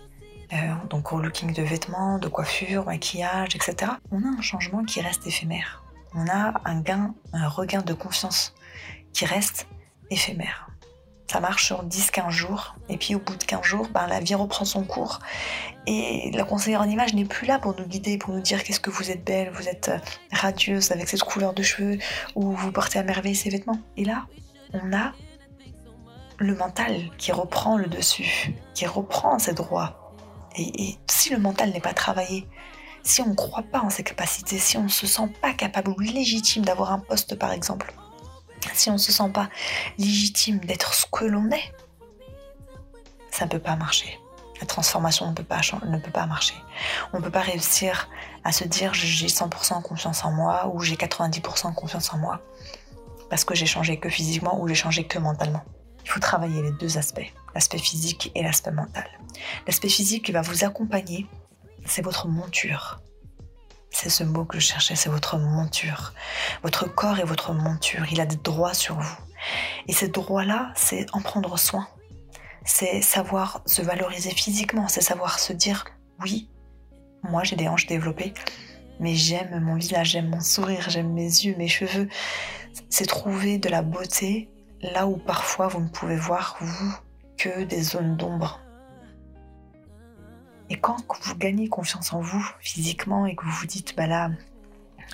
euh, 0.54 0.58
donc 0.90 1.12
au 1.12 1.20
looking 1.20 1.54
de 1.54 1.64
vêtements, 1.64 2.20
de 2.20 2.28
coiffure, 2.28 2.86
maquillage, 2.86 3.56
etc. 3.56 3.92
On 4.12 4.24
a 4.24 4.28
un 4.28 4.42
changement 4.42 4.84
qui 4.84 5.02
reste 5.02 5.26
éphémère. 5.28 5.84
On 6.14 6.28
a 6.28 6.54
un 6.66 6.82
gain, 6.82 7.14
un 7.34 7.48
regain 7.48 7.82
de 7.82 7.94
confiance 7.94 8.54
qui 9.14 9.26
reste 9.26 9.68
éphémère. 10.10 10.70
Ça 11.28 11.40
marche 11.40 11.66
sur 11.66 11.84
10-15 11.84 12.30
jours, 12.30 12.76
et 12.88 12.98
puis 12.98 13.16
au 13.16 13.20
bout 13.20 13.36
de 13.36 13.44
15 13.44 13.64
jours, 13.64 13.88
ben, 13.92 14.06
la 14.08 14.20
vie 14.20 14.36
reprend 14.36 14.64
son 14.64 14.84
cours. 14.84 15.20
Et 15.88 16.32
la 16.34 16.44
conseillère 16.44 16.82
en 16.82 16.90
image 16.90 17.14
n'est 17.14 17.26
plus 17.26 17.48
là 17.48 17.58
pour 17.58 17.76
nous 17.76 17.86
guider, 17.86 18.18
pour 18.18 18.34
nous 18.34 18.42
dire 18.42 18.64
qu'est-ce 18.64 18.80
que 18.80 18.92
vous 18.92 19.10
êtes 19.10 19.24
belle, 19.24 19.52
vous 19.52 19.68
êtes 19.68 19.90
euh, 19.90 19.98
radieuse 20.32 20.92
avec 20.92 21.10
cette 21.10 21.24
couleur 21.24 21.54
de 21.54 21.64
cheveux, 21.64 21.98
ou 22.36 22.52
vous 22.52 22.72
portez 22.72 23.00
à 23.00 23.04
merveille 23.04 23.36
ces 23.36 23.50
vêtements. 23.50 23.80
Et 23.98 24.06
là, 24.06 24.26
on 24.74 24.94
a 24.94 25.14
le 26.38 26.56
mental 26.56 26.96
qui 27.18 27.32
reprend 27.32 27.78
le 27.78 27.88
dessus, 27.88 28.54
qui 28.74 28.86
reprend 28.86 29.40
ses 29.40 29.54
droits, 29.54 30.05
et, 30.58 30.98
si 31.10 31.30
le 31.30 31.38
mental 31.38 31.72
n'est 31.72 31.82
pas 31.82 31.94
travaillé, 31.94 32.48
si 33.04 33.22
on 33.22 33.28
ne 33.28 33.36
croit 33.36 33.64
pas 33.64 33.82
en 33.82 33.90
ses 33.90 34.04
capacités, 34.04 34.58
si 34.58 34.78
on 34.78 34.84
ne 34.84 34.90
se 34.90 35.08
sent 35.08 35.30
pas 35.42 35.54
capable 35.54 35.92
ou 35.92 36.00
légitime 36.00 36.66
d'avoir 36.66 36.92
un 36.92 37.00
poste 37.00 37.36
par 37.36 37.52
exemple, 37.52 37.94
si 38.74 38.90
on 38.90 38.94
ne 38.94 38.98
se 38.98 39.12
sent 39.12 39.30
pas 39.34 39.50
légitime 39.98 40.60
d'être 40.60 40.94
ce 40.94 41.06
que 41.12 41.26
l'on 41.26 41.50
est, 41.52 41.72
ça 43.32 43.46
ne 43.46 43.50
peut 43.50 43.60
pas 43.60 43.76
marcher. 43.76 44.20
La 44.62 44.66
transformation 44.66 45.30
ne 45.30 45.36
peut 45.36 45.44
pas, 45.44 45.60
ne 45.86 45.98
peut 45.98 46.12
pas 46.12 46.26
marcher. 46.26 46.56
On 47.12 47.20
ne 47.20 47.24
peut 47.24 47.30
pas 47.30 47.42
réussir 47.42 48.10
à 48.44 48.52
se 48.52 48.64
dire 48.64 48.94
j'ai 48.94 49.28
100% 49.28 49.82
confiance 49.82 50.24
en 50.24 50.32
moi 50.32 50.72
ou 50.74 50.80
j'ai 50.80 50.96
90% 50.96 51.74
confiance 51.74 52.14
en 52.14 52.18
moi. 52.18 52.42
parce 53.30 53.44
que 53.44 53.56
j'ai 53.56 53.66
changé 53.66 54.00
que 54.00 54.08
physiquement 54.08 54.62
ou 54.62 54.68
j'ai 54.68 54.76
changé 54.76 55.04
que 55.06 55.20
mentalement. 55.20 55.64
Il 56.06 56.12
faut 56.12 56.20
travailler 56.20 56.62
les 56.62 56.72
deux 56.72 56.98
aspects, 56.98 57.34
l'aspect 57.56 57.80
physique 57.80 58.32
et 58.36 58.44
l'aspect 58.44 58.72
mental. 58.72 59.08
L'aspect 59.66 59.90
physique 59.90 60.26
qui 60.26 60.32
va 60.32 60.42
vous 60.42 60.66
accompagner, 60.66 61.26
c'est 61.86 62.04
votre 62.04 62.28
monture. 62.28 63.02
C'est 63.90 64.10
ce 64.10 64.26
mot 64.26 64.44
que 64.44 64.60
je 64.60 64.68
cherchais, 64.68 64.96
c'est 64.96 65.10
votre 65.10 65.38
monture. 65.38 66.14
Votre 66.64 66.94
corps 66.94 67.18
est 67.20 67.24
votre 67.24 67.54
monture, 67.54 68.06
il 68.12 68.20
a 68.20 68.26
des 68.26 68.36
droits 68.36 68.74
sur 68.74 69.00
vous. 69.00 69.18
Et 69.88 69.94
ces 69.94 70.10
droits-là, 70.10 70.74
c'est 70.76 71.06
en 71.14 71.22
prendre 71.22 71.58
soin. 71.58 71.88
C'est 72.66 73.02
savoir 73.02 73.62
se 73.66 73.82
valoriser 73.82 74.32
physiquement, 74.32 74.88
c'est 74.90 75.02
savoir 75.02 75.40
se 75.40 75.54
dire 75.54 75.86
oui, 76.20 76.50
moi 77.24 77.44
j'ai 77.44 77.56
des 77.56 77.68
hanches 77.68 77.86
développées, 77.86 78.34
mais 79.00 79.16
j'aime 79.16 79.60
mon 79.62 79.76
visage, 79.76 80.10
j'aime 80.12 80.30
mon 80.30 80.42
sourire, 80.42 80.90
j'aime 80.90 81.14
mes 81.14 81.24
yeux, 81.24 81.56
mes 81.58 81.68
cheveux. 81.68 82.10
C'est 82.90 83.06
trouver 83.06 83.60
de 83.60 83.70
la 83.70 83.82
beauté 83.82 84.50
là 84.82 85.08
où 85.08 85.18
parfois 85.18 85.68
vous 85.68 85.80
ne 85.80 85.88
pouvez 85.88 86.18
voir, 86.18 86.58
vous, 86.60 86.96
que 87.38 87.64
des 87.64 87.82
zones 87.82 88.18
d'ombre. 88.18 88.60
Et 90.70 90.78
quand 90.78 90.98
vous 91.22 91.36
gagnez 91.36 91.70
confiance 91.70 92.14
en 92.14 92.22
vous 92.22 92.46
physiquement 92.60 93.26
et 93.26 93.36
que 93.36 93.46
vous 93.46 93.52
vous 93.52 93.68
dites, 93.68 93.96
bah 93.96 94.08
là, 94.08 94.32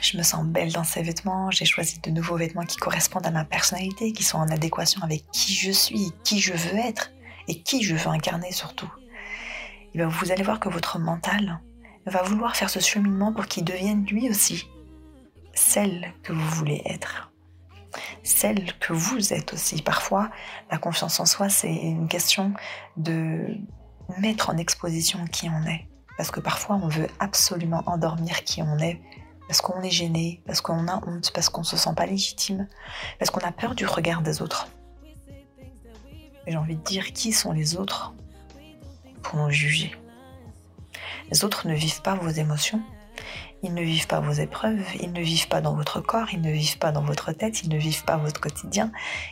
je 0.02 0.18
me 0.18 0.24
sens 0.24 0.46
belle 0.46 0.72
dans 0.72 0.84
ces 0.84 1.02
vêtements, 1.02 1.52
j'ai 1.52 1.66
choisi 1.66 2.00
de 2.00 2.12
nouveaux 2.12 2.38
vêtements 2.38 2.66
qui 2.66 2.78
correspondent 2.78 3.26
à 3.26 3.32
ma 3.32 3.44
personnalité, 3.44 4.14
qui 4.14 4.24
sont 4.24 4.38
en 4.38 4.48
adéquation 4.48 5.02
avec 5.04 5.30
qui 5.32 5.54
je 5.54 5.72
suis, 5.72 6.12
qui 6.24 6.40
je 6.40 6.54
veux 6.54 6.78
être 6.78 7.12
et 7.48 7.62
qui 7.62 7.84
je 7.84 7.96
veux 7.96 8.08
incarner 8.08 8.52
surtout. 8.52 8.92
Et 9.94 9.98
bien 9.98 10.08
vous 10.08 10.32
allez 10.32 10.44
voir 10.44 10.60
que 10.60 10.70
votre 10.70 11.00
mental 11.00 11.60
va 12.06 12.24
vouloir 12.24 12.56
faire 12.56 12.70
ce 12.70 12.80
cheminement 12.80 13.34
pour 13.34 13.46
qu'il 13.46 13.66
devienne 13.66 14.06
lui 14.06 14.30
aussi 14.30 14.68
celle 15.54 16.14
que 16.24 16.34
vous 16.34 16.50
voulez 16.52 16.82
être. 16.86 17.31
Celle 18.24 18.78
que 18.80 18.94
vous 18.94 19.34
êtes 19.34 19.54
aussi. 19.54 19.82
Parfois, 19.82 20.30
la 20.70 20.78
confiance 20.78 21.20
en 21.20 21.26
soi, 21.26 21.50
c'est 21.50 21.74
une 21.74 22.08
question 22.08 22.54
de 22.98 23.58
mettre 24.18 24.50
en 24.50 24.58
exposition 24.58 25.26
qui 25.26 25.50
on 25.50 25.64
est. 25.68 25.88
Parce 26.18 26.32
que 26.32 26.40
parfois, 26.40 26.80
on 26.82 26.88
veut 26.88 27.08
absolument 27.20 27.84
endormir 27.86 28.44
qui 28.44 28.62
on 28.62 28.78
est. 28.78 29.02
Parce 29.48 29.62
qu'on 29.62 29.82
est 29.82 29.92
gêné, 29.92 30.42
parce 30.46 30.62
qu'on 30.62 30.88
a 30.88 30.96
honte, 31.06 31.32
parce 31.34 31.50
qu'on 31.50 31.64
se 31.64 31.76
sent 31.76 31.94
pas 31.96 32.06
légitime, 32.06 32.68
parce 33.20 33.32
qu'on 33.32 33.42
a 33.42 33.52
peur 33.52 33.76
du 33.76 33.86
regard 33.86 34.22
des 34.22 34.42
autres. 34.42 34.68
Et 36.48 36.52
j'ai 36.52 36.58
envie 36.58 36.78
de 36.78 36.84
dire 36.84 37.12
qui 37.12 37.34
sont 37.34 37.52
les 37.52 37.76
autres 37.76 38.14
pour 39.22 39.40
nous 39.40 39.50
juger? 39.50 39.94
Les 41.32 41.44
autres 41.44 41.68
ne 41.68 41.74
vivent 41.74 42.02
pas 42.02 42.16
vos 42.16 42.30
émotions, 42.30 42.82
ils 43.64 43.74
ne 43.74 43.82
vivent 43.82 44.08
pas 44.08 44.20
vos 44.20 44.32
épreuves, 44.32 44.84
ils 45.00 45.12
ne 45.12 45.22
vivent 45.22 45.48
pas 45.48 45.62
dans 45.62 45.76
votre 45.76 46.02
corps, 46.02 46.28
ils 46.34 46.42
ne 46.42 46.52
vivent 46.52 46.80
pas 46.80 46.92
dans 46.92 47.04
votre 47.04 47.32
tête, 47.32 47.64
ils 47.64 47.70
ne 47.70 47.78
vivent 47.78 48.04
pas 48.06 48.18
votre 48.18 48.42
quotidien. 48.42 48.92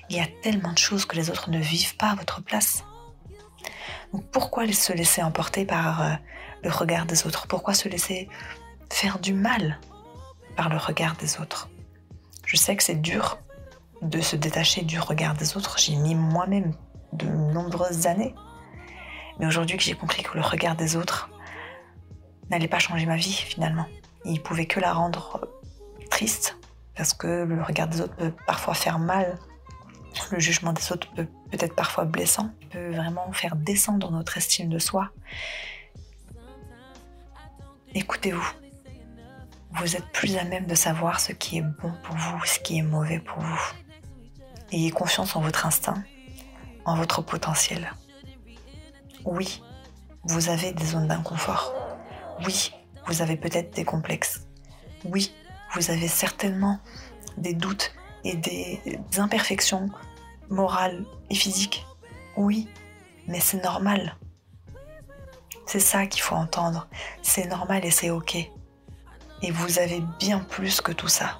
Il 0.09 0.17
y 0.17 0.19
a 0.19 0.27
tellement 0.43 0.73
de 0.73 0.77
choses 0.77 1.05
que 1.05 1.15
les 1.15 1.29
autres 1.29 1.49
ne 1.49 1.59
vivent 1.59 1.95
pas 1.97 2.11
à 2.11 2.15
votre 2.15 2.41
place. 2.41 2.83
Donc 4.13 4.25
pourquoi 4.31 4.71
se 4.71 4.93
laisser 4.93 5.23
emporter 5.23 5.65
par 5.65 6.01
euh, 6.01 6.13
le 6.63 6.69
regard 6.69 7.05
des 7.05 7.25
autres? 7.25 7.47
Pourquoi 7.47 7.73
se 7.73 7.89
laisser 7.89 8.29
faire 8.91 9.19
du 9.19 9.33
mal 9.33 9.79
par 10.55 10.69
le 10.69 10.77
regard 10.77 11.15
des 11.15 11.39
autres? 11.39 11.69
Je 12.45 12.55
sais 12.55 12.75
que 12.75 12.83
c'est 12.83 13.01
dur 13.01 13.39
de 14.01 14.21
se 14.21 14.35
détacher 14.35 14.81
du 14.83 14.99
regard 14.99 15.35
des 15.35 15.57
autres. 15.57 15.77
J'ai 15.77 15.95
mis 15.95 16.15
moi-même 16.15 16.73
de 17.13 17.25
nombreuses 17.25 18.07
années. 18.07 18.33
Mais 19.39 19.47
aujourd'hui 19.47 19.77
que 19.77 19.83
j'ai 19.83 19.95
compris 19.95 20.23
que 20.23 20.35
le 20.35 20.41
regard 20.41 20.75
des 20.75 20.95
autres 20.95 21.29
n'allait 22.49 22.67
pas 22.67 22.79
changer 22.79 23.05
ma 23.05 23.15
vie 23.15 23.33
finalement. 23.33 23.85
Il 24.25 24.41
pouvait 24.41 24.65
que 24.65 24.79
la 24.79 24.93
rendre 24.93 25.47
triste 26.09 26.57
parce 26.95 27.13
que 27.13 27.43
le 27.43 27.61
regard 27.63 27.87
des 27.87 28.01
autres 28.01 28.15
peut 28.15 28.33
parfois 28.45 28.73
faire 28.73 28.99
mal 28.99 29.37
le 30.31 30.39
jugement 30.39 30.73
des 30.73 30.91
autres 30.91 31.11
peut 31.13 31.27
peut-être 31.51 31.75
parfois 31.75 32.05
blessant, 32.05 32.51
peut 32.69 32.91
vraiment 32.91 33.31
faire 33.31 33.55
descendre 33.55 34.11
notre 34.11 34.37
estime 34.37 34.69
de 34.69 34.79
soi. 34.79 35.09
Écoutez-vous. 37.93 38.53
Vous 39.71 39.95
êtes 39.95 40.07
plus 40.11 40.35
à 40.37 40.43
même 40.43 40.65
de 40.65 40.75
savoir 40.75 41.19
ce 41.19 41.31
qui 41.31 41.59
est 41.59 41.61
bon 41.61 41.93
pour 42.03 42.15
vous, 42.15 42.45
ce 42.45 42.59
qui 42.59 42.79
est 42.79 42.83
mauvais 42.83 43.19
pour 43.19 43.39
vous. 43.39 43.73
Ayez 44.71 44.91
confiance 44.91 45.35
en 45.35 45.41
votre 45.41 45.65
instinct, 45.65 46.03
en 46.85 46.95
votre 46.95 47.21
potentiel. 47.21 47.91
Oui, 49.25 49.61
vous 50.23 50.49
avez 50.49 50.73
des 50.73 50.85
zones 50.85 51.07
d'inconfort. 51.07 51.73
Oui, 52.45 52.71
vous 53.07 53.21
avez 53.21 53.37
peut-être 53.37 53.73
des 53.75 53.85
complexes. 53.85 54.47
Oui, 55.05 55.33
vous 55.75 55.91
avez 55.91 56.07
certainement 56.07 56.79
des 57.37 57.53
doutes 57.53 57.93
et 58.23 58.35
des 58.35 58.81
imperfections 59.17 59.89
morales 60.49 61.05
et 61.29 61.35
physiques. 61.35 61.85
Oui, 62.37 62.67
mais 63.27 63.39
c'est 63.39 63.63
normal. 63.63 64.15
C'est 65.65 65.79
ça 65.79 66.07
qu'il 66.07 66.21
faut 66.21 66.35
entendre. 66.35 66.87
C'est 67.21 67.45
normal 67.45 67.85
et 67.85 67.91
c'est 67.91 68.09
ok. 68.09 68.35
Et 69.41 69.51
vous 69.51 69.79
avez 69.79 70.01
bien 70.19 70.39
plus 70.39 70.81
que 70.81 70.91
tout 70.91 71.07
ça. 71.07 71.39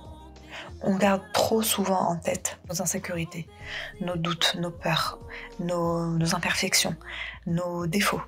On 0.82 0.96
garde 0.96 1.24
trop 1.34 1.62
souvent 1.62 2.10
en 2.10 2.16
tête 2.16 2.60
nos 2.70 2.82
insécurités, 2.82 3.48
nos 4.00 4.16
doutes, 4.16 4.56
nos 4.60 4.72
peurs, 4.72 5.20
nos, 5.60 6.36
imperfections, 6.36 6.96
nos 7.46 7.88
défauts. 7.88 8.22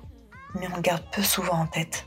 Mais 0.54 0.68
on 0.76 0.80
garde 0.80 1.04
peu 1.12 1.22
souvent 1.22 1.54
en 1.54 1.66
tête 1.66 2.04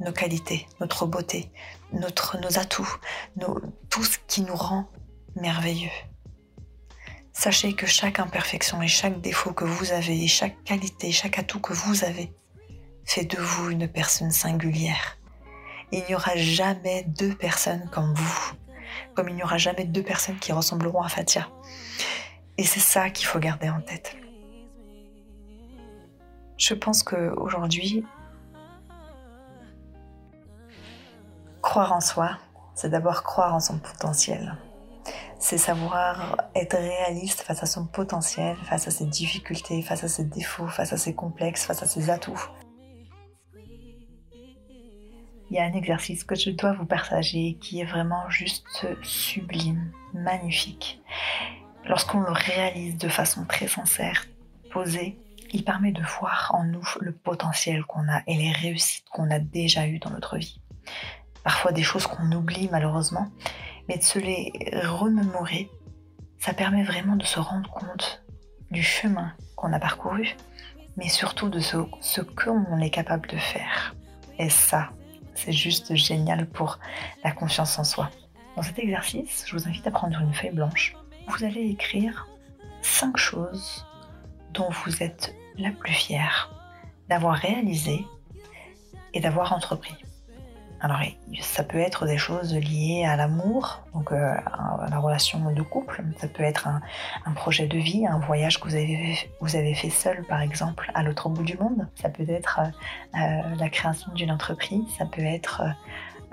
nos 0.00 0.12
qualités, 0.12 0.66
notre 0.80 1.06
beauté, 1.06 1.50
notre, 1.92 2.38
nos 2.38 2.58
atouts, 2.58 2.96
tout 3.90 4.04
ce 4.04 4.18
qui 4.26 4.42
nous 4.42 4.56
rend 4.56 4.88
merveilleux. 5.36 5.90
Sachez 7.32 7.74
que 7.74 7.86
chaque 7.86 8.20
imperfection 8.20 8.80
et 8.80 8.88
chaque 8.88 9.20
défaut 9.20 9.52
que 9.52 9.64
vous 9.64 9.92
avez, 9.92 10.22
et 10.22 10.28
chaque 10.28 10.62
qualité, 10.64 11.10
chaque 11.10 11.38
atout 11.38 11.60
que 11.60 11.72
vous 11.72 12.04
avez, 12.04 12.32
fait 13.04 13.24
de 13.24 13.36
vous 13.38 13.70
une 13.70 13.88
personne 13.88 14.30
singulière. 14.30 15.18
Il 15.92 16.04
n'y 16.08 16.14
aura 16.14 16.36
jamais 16.36 17.04
deux 17.04 17.34
personnes 17.34 17.88
comme 17.90 18.14
vous, 18.14 18.52
comme 19.14 19.28
il 19.28 19.34
n'y 19.34 19.42
aura 19.42 19.58
jamais 19.58 19.84
deux 19.84 20.02
personnes 20.02 20.38
qui 20.38 20.52
ressembleront 20.52 21.02
à 21.02 21.08
Fatia. 21.08 21.48
Et 22.56 22.64
c'est 22.64 22.80
ça 22.80 23.10
qu'il 23.10 23.26
faut 23.26 23.40
garder 23.40 23.68
en 23.68 23.80
tête. 23.80 24.16
Je 26.56 26.74
pense 26.74 27.02
qu'aujourd'hui, 27.02 28.04
croire 31.64 31.92
en 31.92 32.00
soi, 32.00 32.38
c'est 32.74 32.90
d'abord 32.90 33.22
croire 33.22 33.54
en 33.54 33.60
son 33.60 33.78
potentiel 33.78 34.56
c'est 35.44 35.58
savoir 35.58 36.38
être 36.54 36.74
réaliste 36.74 37.42
face 37.42 37.62
à 37.62 37.66
son 37.66 37.84
potentiel, 37.84 38.56
face 38.64 38.88
à 38.88 38.90
ses 38.90 39.04
difficultés, 39.04 39.82
face 39.82 40.02
à 40.02 40.08
ses 40.08 40.24
défauts, 40.24 40.68
face 40.68 40.94
à 40.94 40.96
ses 40.96 41.14
complexes, 41.14 41.66
face 41.66 41.82
à 41.82 41.86
ses 41.86 42.08
atouts. 42.08 42.48
Il 45.50 45.56
y 45.56 45.58
a 45.58 45.64
un 45.64 45.74
exercice 45.74 46.24
que 46.24 46.34
je 46.34 46.48
dois 46.48 46.72
vous 46.72 46.86
partager 46.86 47.58
qui 47.60 47.82
est 47.82 47.84
vraiment 47.84 48.26
juste 48.30 48.86
sublime, 49.02 49.92
magnifique. 50.14 51.02
Lorsqu'on 51.84 52.20
le 52.20 52.32
réalise 52.32 52.96
de 52.96 53.08
façon 53.08 53.44
très 53.44 53.68
sincère, 53.68 54.24
posée, 54.72 55.18
il 55.52 55.62
permet 55.62 55.92
de 55.92 56.02
voir 56.18 56.52
en 56.54 56.64
nous 56.64 56.88
le 57.02 57.12
potentiel 57.12 57.84
qu'on 57.84 58.08
a 58.08 58.22
et 58.26 58.36
les 58.36 58.50
réussites 58.50 59.04
qu'on 59.10 59.30
a 59.30 59.40
déjà 59.40 59.86
eues 59.86 59.98
dans 59.98 60.10
notre 60.10 60.38
vie. 60.38 60.58
Parfois 61.44 61.72
des 61.72 61.82
choses 61.82 62.06
qu'on 62.06 62.32
oublie 62.32 62.68
malheureusement, 62.72 63.28
mais 63.88 63.98
de 63.98 64.02
se 64.02 64.18
les 64.18 64.52
remémorer, 64.82 65.70
ça 66.38 66.54
permet 66.54 66.82
vraiment 66.82 67.16
de 67.16 67.24
se 67.24 67.38
rendre 67.38 67.70
compte 67.70 68.24
du 68.70 68.82
chemin 68.82 69.32
qu'on 69.56 69.72
a 69.72 69.78
parcouru, 69.78 70.36
mais 70.96 71.08
surtout 71.08 71.48
de 71.48 71.60
ce, 71.60 72.20
qu'on 72.20 72.80
est 72.80 72.90
capable 72.90 73.28
de 73.28 73.36
faire. 73.36 73.94
Et 74.38 74.48
ça, 74.48 74.90
c'est 75.34 75.52
juste 75.52 75.94
génial 75.94 76.46
pour 76.46 76.78
la 77.22 77.32
confiance 77.32 77.78
en 77.78 77.84
soi. 77.84 78.10
Dans 78.56 78.62
cet 78.62 78.78
exercice, 78.78 79.44
je 79.46 79.56
vous 79.56 79.68
invite 79.68 79.86
à 79.86 79.90
prendre 79.90 80.20
une 80.20 80.32
feuille 80.32 80.52
blanche. 80.52 80.96
Vous 81.28 81.44
allez 81.44 81.62
écrire 81.62 82.26
cinq 82.82 83.16
choses 83.16 83.86
dont 84.52 84.68
vous 84.84 85.02
êtes 85.02 85.34
la 85.56 85.70
plus 85.70 85.92
fière 85.92 86.50
d'avoir 87.08 87.34
réalisé 87.34 88.04
et 89.12 89.20
d'avoir 89.20 89.52
entrepris. 89.52 90.03
Alors, 90.84 91.00
ça 91.40 91.64
peut 91.64 91.78
être 91.78 92.04
des 92.04 92.18
choses 92.18 92.54
liées 92.54 93.06
à 93.06 93.16
l'amour, 93.16 93.82
donc 93.94 94.12
euh, 94.12 94.34
à 94.44 94.86
la 94.90 94.98
relation 94.98 95.50
de 95.50 95.62
couple. 95.62 96.04
Ça 96.18 96.28
peut 96.28 96.42
être 96.42 96.68
un, 96.68 97.32
projet 97.32 97.66
de 97.66 97.78
vie, 97.78 98.06
un 98.06 98.18
voyage 98.18 98.60
que 98.60 98.68
vous 98.68 98.74
avez, 98.74 99.16
vous 99.40 99.56
avez 99.56 99.74
fait 99.74 99.88
seul, 99.88 100.24
par 100.24 100.42
exemple, 100.42 100.92
à 100.92 101.02
l'autre 101.02 101.30
bout 101.30 101.42
du 101.42 101.56
monde. 101.56 101.88
Ça 101.94 102.10
peut 102.10 102.28
être 102.28 102.60
euh, 102.60 103.18
la 103.58 103.70
création 103.70 104.12
d'une 104.12 104.30
entreprise. 104.30 104.84
Ça 104.98 105.06
peut 105.06 105.24
être 105.24 105.62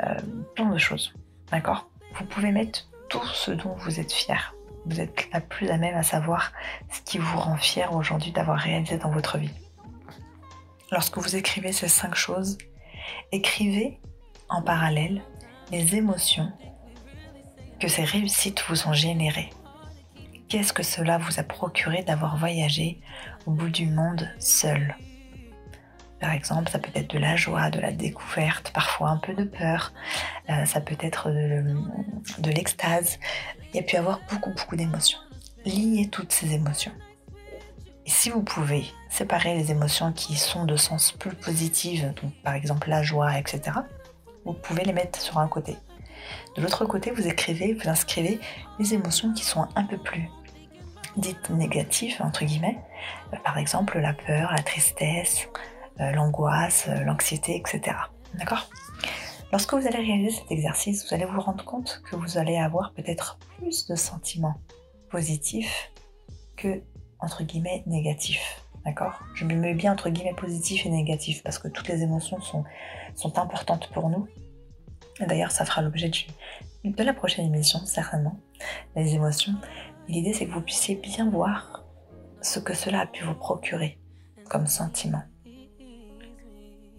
euh, 0.03 0.15
plein 0.53 0.69
de 0.69 0.77
choses. 0.77 1.13
D'accord? 1.49 1.89
Vous 2.15 2.25
pouvez 2.25 2.51
mettre 2.51 2.89
tout 3.07 3.25
ce 3.27 3.51
dont 3.51 3.75
vous 3.77 4.01
êtes 4.01 4.11
fier. 4.11 4.53
Vous 4.85 4.99
êtes 4.99 5.29
la 5.31 5.39
plus 5.39 5.69
à 5.69 5.77
même 5.77 5.95
à 5.95 6.03
savoir 6.03 6.51
ce 6.91 6.99
qui 7.03 7.19
vous 7.19 7.39
rend 7.39 7.55
fier 7.55 7.95
aujourd'hui 7.95 8.33
d'avoir 8.33 8.57
réalisé 8.59 8.97
dans 8.97 9.11
votre 9.11 9.37
vie. 9.37 9.53
Lorsque 10.91 11.17
vous 11.19 11.37
écrivez 11.37 11.71
ces 11.71 11.87
cinq 11.87 12.15
choses, 12.15 12.57
écrivez 13.31 14.01
en 14.51 14.61
parallèle 14.61 15.21
les 15.71 15.95
émotions 15.95 16.51
que 17.79 17.87
ces 17.87 18.03
réussites 18.03 18.63
vous 18.67 18.87
ont 18.87 18.93
généré 18.93 19.49
Qu'est-ce 20.51 20.73
que 20.73 20.83
cela 20.83 21.17
vous 21.17 21.39
a 21.39 21.43
procuré 21.43 22.03
d'avoir 22.03 22.35
voyagé 22.35 22.99
au 23.45 23.51
bout 23.51 23.69
du 23.69 23.85
monde 23.85 24.29
seul? 24.37 24.97
Par 26.19 26.33
exemple, 26.33 26.69
ça 26.69 26.77
peut 26.77 26.91
être 26.93 27.09
de 27.09 27.17
la 27.19 27.37
joie, 27.37 27.69
de 27.69 27.79
la 27.79 27.93
découverte, 27.93 28.71
parfois 28.73 29.11
un 29.11 29.17
peu 29.17 29.33
de 29.33 29.45
peur, 29.45 29.93
euh, 30.49 30.65
ça 30.65 30.81
peut 30.81 30.97
être 30.99 31.29
de, 31.29 31.73
de 32.39 32.51
l'extase. 32.51 33.17
Il 33.69 33.77
y 33.77 33.79
a 33.79 33.83
pu 33.83 33.95
avoir 33.95 34.19
beaucoup, 34.29 34.49
beaucoup 34.49 34.75
d'émotions. 34.75 35.19
Liez 35.63 36.09
toutes 36.11 36.33
ces 36.33 36.53
émotions. 36.53 36.91
Si 38.05 38.29
vous 38.29 38.43
pouvez 38.43 38.83
séparer 39.09 39.55
les 39.55 39.71
émotions 39.71 40.11
qui 40.11 40.35
sont 40.35 40.65
de 40.65 40.75
sens 40.75 41.13
plus 41.13 41.33
positif, 41.33 42.03
par 42.43 42.55
exemple 42.55 42.89
la 42.89 43.03
joie, 43.03 43.39
etc., 43.39 43.71
vous 44.45 44.53
pouvez 44.53 44.83
les 44.83 44.93
mettre 44.93 45.19
sur 45.19 45.37
un 45.37 45.47
côté. 45.47 45.75
De 46.55 46.61
l'autre 46.61 46.85
côté, 46.85 47.11
vous 47.11 47.27
écrivez, 47.27 47.73
vous 47.73 47.89
inscrivez 47.89 48.39
les 48.79 48.93
émotions 48.93 49.33
qui 49.33 49.43
sont 49.43 49.67
un 49.75 49.83
peu 49.83 49.97
plus 49.97 50.29
dites 51.17 51.49
négatives, 51.49 52.17
entre 52.21 52.45
guillemets, 52.45 52.79
euh, 53.33 53.37
par 53.43 53.57
exemple 53.57 53.99
la 53.99 54.13
peur, 54.13 54.51
la 54.51 54.63
tristesse, 54.63 55.47
euh, 55.99 56.11
l'angoisse, 56.11 56.85
euh, 56.87 57.03
l'anxiété, 57.03 57.57
etc. 57.57 57.97
D'accord? 58.35 58.69
Lorsque 59.51 59.73
vous 59.73 59.85
allez 59.85 59.97
réaliser 59.97 60.37
cet 60.37 60.51
exercice, 60.51 61.05
vous 61.05 61.13
allez 61.13 61.25
vous 61.25 61.41
rendre 61.41 61.65
compte 61.65 62.01
que 62.09 62.15
vous 62.15 62.37
allez 62.37 62.57
avoir 62.57 62.93
peut-être 62.93 63.37
plus 63.57 63.85
de 63.87 63.95
sentiments 63.95 64.55
positifs 65.09 65.91
que, 66.55 66.81
entre 67.19 67.43
guillemets, 67.43 67.83
négatifs. 67.85 68.63
D'accord 68.85 69.21
Je 69.35 69.45
me 69.45 69.53
mets 69.55 69.73
bien 69.73 69.91
entre 69.91 70.09
guillemets 70.09 70.33
positif 70.33 70.85
et 70.85 70.89
négatif 70.89 71.43
parce 71.43 71.59
que 71.59 71.67
toutes 71.67 71.87
les 71.87 72.01
émotions 72.01 72.41
sont, 72.41 72.63
sont 73.15 73.37
importantes 73.37 73.89
pour 73.93 74.09
nous. 74.09 74.27
D'ailleurs, 75.19 75.51
ça 75.51 75.65
fera 75.65 75.81
l'objet 75.81 76.09
de 76.83 77.03
la 77.03 77.13
prochaine 77.13 77.45
émission, 77.45 77.79
certainement, 77.85 78.39
les 78.95 79.13
émotions. 79.13 79.53
L'idée, 80.07 80.33
c'est 80.33 80.47
que 80.47 80.51
vous 80.51 80.61
puissiez 80.61 80.95
bien 80.95 81.29
voir 81.29 81.85
ce 82.41 82.59
que 82.59 82.73
cela 82.73 83.01
a 83.01 83.05
pu 83.05 83.23
vous 83.23 83.35
procurer 83.35 83.99
comme 84.49 84.65
sentiment. 84.65 85.21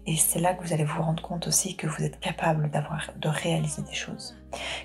Et 0.05 0.17
c'est 0.17 0.39
là 0.39 0.53
que 0.53 0.63
vous 0.63 0.73
allez 0.73 0.83
vous 0.83 1.01
rendre 1.01 1.23
compte 1.23 1.47
aussi 1.47 1.77
que 1.77 1.87
vous 1.87 2.03
êtes 2.03 2.19
capable 2.19 2.69
d'avoir, 2.69 3.09
de 3.15 3.29
réaliser 3.29 3.81
des 3.83 3.93
choses, 3.93 4.35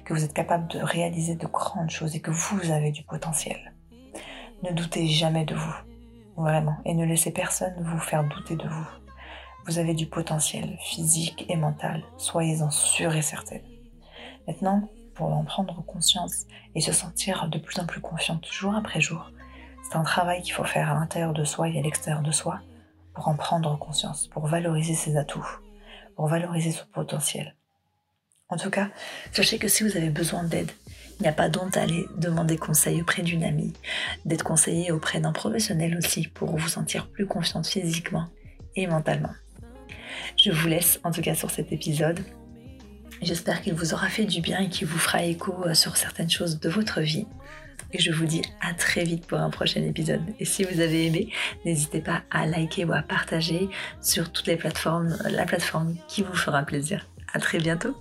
que 0.05 0.15
vous 0.15 0.25
êtes 0.25 0.33
capable 0.33 0.69
de 0.69 0.79
réaliser 0.79 1.35
de 1.35 1.47
grandes 1.47 1.91
choses 1.91 2.15
et 2.15 2.21
que 2.21 2.31
vous 2.31 2.71
avez 2.71 2.93
du 2.93 3.03
potentiel. 3.03 3.75
Ne 4.63 4.73
doutez 4.73 5.07
jamais 5.09 5.45
de 5.45 5.55
vous, 5.55 5.75
vraiment, 6.43 6.77
et 6.85 6.95
ne 6.95 7.05
laissez 7.05 7.33
personne 7.33 7.75
vous 7.81 7.99
faire 7.99 8.25
douter 8.25 8.57
de 8.57 8.69
vous. 8.69 8.89
Vous 9.67 9.79
avez 9.79 9.95
du 9.95 10.07
potentiel 10.07 10.79
physique 10.81 11.45
et 11.49 11.57
mental, 11.57 12.03
soyez-en 12.17 12.71
sûrs 12.71 13.15
et 13.15 13.23
certaines. 13.23 13.67
Maintenant, 14.47 14.89
pour 15.15 15.33
en 15.33 15.45
prendre 15.45 15.85
conscience 15.85 16.47
et 16.75 16.81
se 16.81 16.93
sentir 16.93 17.49
de 17.49 17.59
plus 17.59 17.79
en 17.81 17.87
plus 17.87 18.01
confiante 18.01 18.47
jour 18.51 18.75
après 18.75 19.01
jour, 19.01 19.31
c'est 19.83 19.97
un 19.97 20.05
travail 20.05 20.43
qu'il 20.43 20.55
faut 20.55 20.65
faire 20.65 20.91
à 20.91 20.95
l'intérieur 20.95 21.33
de 21.33 21.45
soi 21.45 21.69
et 21.69 21.79
à 21.79 21.83
l'extérieur 21.83 22.23
de 22.23 22.31
soi 22.31 22.61
pour 23.15 23.29
en 23.29 23.35
prendre 23.35 23.79
conscience, 23.79 24.29
pour 24.29 24.47
valoriser 24.47 24.95
ses 24.95 25.17
atouts, 25.17 25.59
pour 26.15 26.29
valoriser 26.29 26.71
son 26.71 26.87
potentiel. 26.93 27.55
En 28.49 28.57
tout 28.57 28.71
cas, 28.71 28.89
sachez 29.33 29.59
que 29.59 29.69
si 29.69 29.83
vous 29.83 29.97
avez 29.97 30.09
besoin 30.11 30.45
d'aide, 30.45 30.71
il 31.19 31.23
n'y 31.23 31.29
a 31.29 31.33
pas 31.33 31.49
d'honte 31.49 31.77
à 31.77 31.83
aller 31.83 32.07
demander 32.17 32.57
conseil 32.57 33.03
auprès 33.03 33.23
d'une 33.23 33.43
amie, 33.43 33.73
d'être 34.25 34.45
conseillé 34.45 34.93
auprès 34.93 35.21
d'un 35.21 35.33
professionnel 35.33 35.97
aussi 35.97 36.29
pour 36.29 36.57
vous 36.57 36.69
sentir 36.69 37.09
plus 37.09 37.27
confiante 37.27 37.67
physiquement 37.67 38.29
et 38.77 38.87
mentalement. 38.87 39.33
Je 40.37 40.53
vous 40.53 40.69
laisse 40.69 41.01
en 41.05 41.11
tout 41.11 41.23
cas 41.23 41.35
sur 41.35 41.51
cet 41.51 41.73
épisode. 41.73 42.21
J'espère 43.21 43.63
qu'il 43.63 43.75
vous 43.75 43.95
aura 43.95 44.09
fait 44.09 44.25
du 44.25 44.41
bien 44.41 44.61
et 44.61 44.69
qu'il 44.69 44.87
vous 44.87 44.99
fera 44.99 45.25
écho 45.25 45.55
euh, 45.67 45.75
sur 45.75 45.97
certaines 45.97 46.31
choses 46.31 46.61
de 46.61 46.69
votre 46.69 47.01
vie. 47.01 47.27
Et 47.93 47.99
je 47.99 48.13
vous 48.13 48.27
dis 48.27 48.43
à 48.61 48.75
très 48.75 49.03
vite 49.03 49.27
pour 49.27 49.39
un 49.39 49.51
prochain 49.51 49.83
épisode. 49.83 50.23
Et 50.39 50.45
si 50.45 50.63
vous 50.63 50.81
avez 50.81 51.07
aimé, 51.07 51.33
n'hésitez 51.65 52.01
pas 52.01 52.23
à 52.31 52.47
liker 52.47 52.85
ou 52.85 52.93
à 52.93 53.03
partager 53.03 53.69
sur 54.01 54.31
toutes 54.31 54.47
les 54.47 54.57
plateformes, 54.57 55.17
la 55.31 55.47
plateforme 55.47 55.97
qui 56.07 56.23
vous 56.23 56.35
fera 56.35 56.63
plaisir. 56.63 57.09
À 57.33 57.41
très 57.41 57.59
bientôt. 57.59 57.97